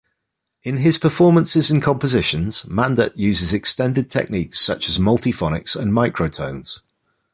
In 0.63 0.77
his 0.77 0.97
performances 0.97 1.69
and 1.69 1.79
compositions, 1.79 2.63
Mandat 2.67 3.15
uses 3.19 3.53
extended 3.53 4.09
techniques 4.09 4.59
such 4.59 4.89
as 4.89 4.97
multiphonics 4.97 5.75
and 5.79 5.93
microtones. 5.93 6.79